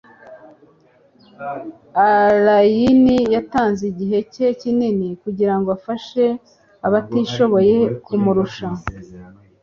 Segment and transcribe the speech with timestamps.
[2.09, 6.23] alain yitanze igihe cye kinini kugirango afashe
[6.87, 7.75] abatishoboye
[8.05, 8.67] kumurusha